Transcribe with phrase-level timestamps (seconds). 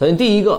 [0.00, 0.58] 首先第一个，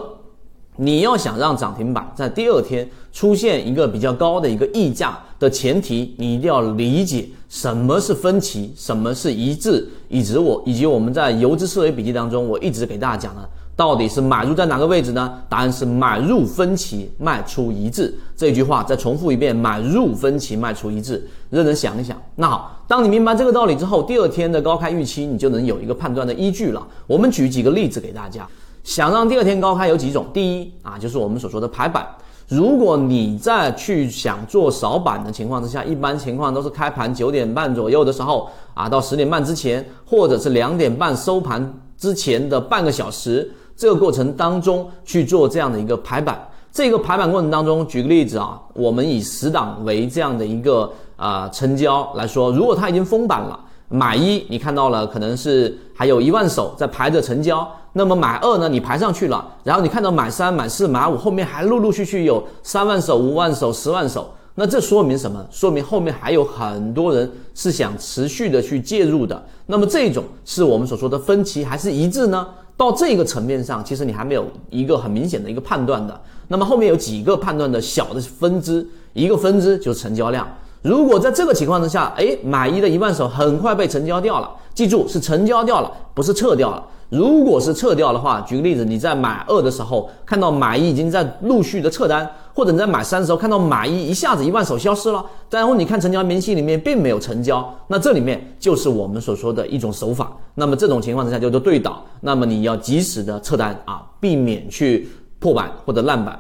[0.76, 13.50] 你要想让涨停板在第二天出现一个比较高的一个溢价的前提，你一定要理解什么是分歧，什么是一致，以及我以及我们在游资思维笔记当中，我一直给大家讲的。
[13.76, 15.42] 到底是买入在哪个位置呢？
[15.50, 18.14] 答案是买入分歧，卖出一致。
[18.38, 21.28] 这句话再重复一遍：买入分歧，卖出一致。
[21.50, 22.16] 认真想一想。
[22.36, 26.88] 那好，当你明白这个道理之后，第二天的高开预期你就能有一个判断的依据了。
[27.08, 28.48] 我们举几个例子给大家。
[28.84, 30.26] 想让第二天高开有几种？
[30.34, 32.08] 第一啊，就是我们所说的排板。
[32.48, 43.50] 如果你在去想做扫板的情况之下，一般情况都是开盘九点半左右的时候啊，到十点半之前，或者是两点半收盘之前的半个小时。
[43.78, 46.40] 这个过程当中去做这样的一个排版，
[46.72, 53.60] 这个排版过程当中，举个例子啊，我们以十档为这样的一个啊成交来说，如果它已经封板了，
[53.94, 65.46] 买一你看到了可能是还有一万手在排着成交，那么买二呢你排上去了，然后你看到买三、买四、买五后面还陆陆续续有三万手、五万手、十万手，那这说明什么？
[65.52, 69.46] 说明后面还有很多人是想持续的去介入的。
[69.66, 72.48] 那么这种是我们所说的分歧还是一致呢？
[72.78, 76.20] 到这个层面上，其实你还没有一个很明显的一个判断的。
[76.48, 80.48] 那么后面有几个判断的小的分支，一个分支就是成交量。
[80.82, 86.84] 如果在这个情况之下，哎，买一的一万手很快被成交掉了，记住是成交掉了，不是撤掉了。
[87.10, 100.32] 如果是撤掉的话，举个例子，你在买二的时候看到买一已经在陆续的撤单，或者你在买三的时候看到买一一下子一万手消失了，然后你看成交明细里面并没有成交，那这里面就是我们所说的一种手法。
[100.56, 106.40] 那么这种情况之下叫做对倒，那么你要及时的撤单啊，避免去破板或者烂板。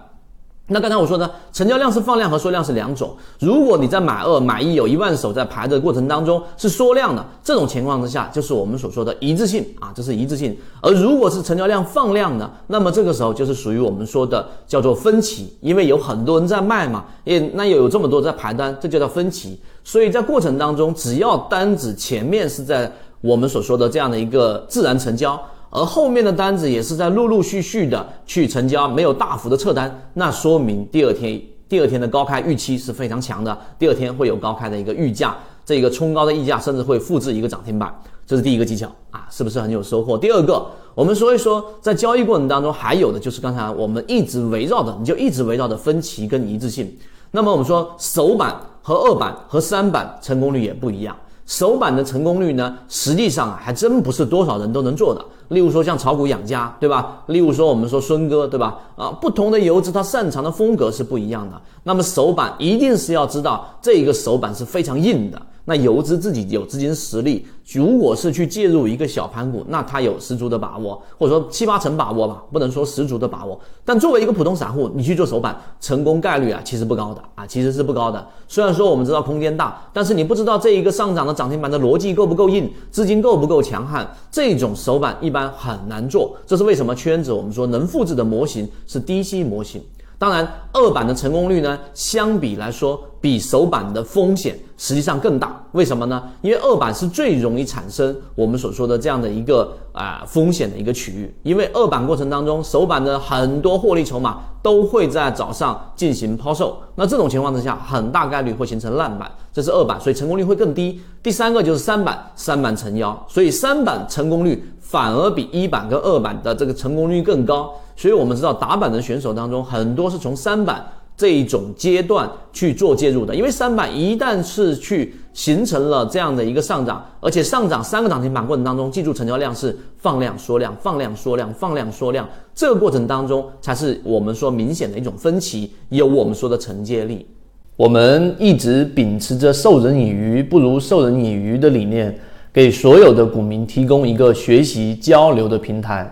[0.67, 3.14] 那刚才我说的成交量是放量和缩量是两种。
[3.40, 10.56] 如果你在买二、买一有一万手在排的过程当中是缩量的，这种情况之下就是我们所说的一致性啊，这是一致性。
[10.81, 19.59] 而如果是成交量放量的，那么这个时候就是属于我们说的叫做分歧，因为有很多人在卖嘛，也那又有这么多在排单，这就叫分歧。
[19.84, 25.38] 所以在过程当中，只要单子前面是在我们所说的这样的一个自然成交。
[25.72, 35.34] 而后面的单子也是在陆陆续续的去成交，没有大幅的撤单，那说明第二天第二天的高开预期是非常强的，第二天会有高开的一个预价，
[35.66, 37.90] 这个冲高的溢价甚至会复制一个涨停板，
[38.28, 40.18] 这是第一个技巧啊，是不是很有收获？
[40.18, 40.62] 第二个，
[40.94, 46.94] 我们说一说在交易过程当中还有的就是刚才我们一直围绕的，你就一直围绕的分歧跟一致性。
[47.31, 51.16] 那么我们说首板和二板和三板成功率也不一样。
[51.51, 55.22] 首板的成功率呢，实际上啊，还真不是多少人都能做的。
[55.50, 57.22] 例如说像炒股养家，对吧？
[57.28, 58.79] 例如说我们说孙哥，对吧？
[58.95, 61.62] 啊，不同的游资他擅长的风格是不一样的。
[61.84, 65.41] 那么首板一定是要知道这一个首板是非常硬的。
[65.66, 73.60] 那游资自己有资金实力，如果是去介入一个小盘股，那他有十足的把握，或者说七八成把握吧，不能说十足的把握。
[73.86, 78.28] 但作为一个普通散户，你去做首板，成功概率啊，其实不高的啊，其实是不高的。
[78.48, 86.36] 虽然说我们知道空间大，但是你不知道这一个上涨的涨停板的逻辑够不够硬，资金够不够强悍，这种首板一般很难做。
[86.48, 89.82] 这是为什么圈子我们说能复制的模型是低吸模型。
[90.22, 95.59] 当然，二板的成功率呢，相比来说，比首板的风险实际上更大。
[95.72, 96.22] 为什么呢？
[96.44, 101.36] 因为二板是最容易产生我们所说的这样的一个啊风险的一个区域。
[101.42, 111.02] 因为二板过程当中，首板的很多获利筹码都会在早上进行抛售，那这种情况之下，很大概率会形成烂板，这是二板，所以成功率会更低。
[111.24, 117.74] 第三个就是三板，三板成妖，所以三板成功率反而比一板跟二板的这个成功率更高。
[118.01, 120.84] 所以我们知道打板的选手当中，很多是从三板
[121.16, 137.28] 这一种阶段去做介入的，因为三板一旦是去形成了这样的一个上涨，而且上涨三个涨停板过程当中，记住成交量是放量缩量，放量缩量，放量缩量，这个过程当中才是我们说明显的一种分歧，有我们说的承接力。
[137.75, 142.19] 我们一直秉持着授人以鱼不如授人以渔的理念，
[142.51, 146.12] 给所有的股民提供一个学习交流的平台。